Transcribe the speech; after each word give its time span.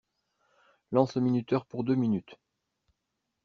Lance 0.91 1.13
le 1.13 1.21
minuteur 1.21 1.67
pour 1.67 1.83
deux 1.83 1.93
minutes. 1.93 2.39